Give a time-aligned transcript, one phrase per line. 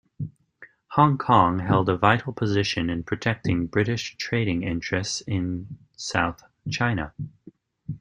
[0.93, 7.13] Hong Kong held a vital position in protecting British trading interests in South China.